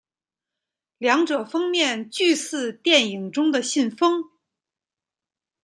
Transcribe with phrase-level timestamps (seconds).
[0.97, 4.31] 两者封面俱似电影中的信封。